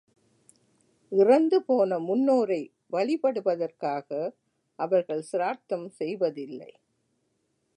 இறந்துபோன 1.11 1.99
முன்னோரை 1.99 2.61
வழிபடுவதற்காக 2.91 4.09
அவர்கள் 4.79 5.21
சிரார்த்தம் 5.21 5.87
செய்வதில்லை. 5.89 6.71